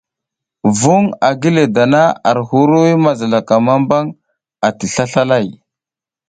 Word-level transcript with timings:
Vuŋ 0.79 1.03
a 1.27 1.29
gi 1.41 1.49
le 1.55 1.63
dana 1.75 2.03
ar 2.29 2.37
hirwuy 2.49 2.93
ma 3.03 3.11
zilaka 3.19 3.55
mambang 3.65 4.07
ati 4.67 4.85
slaslalay. 4.93 5.47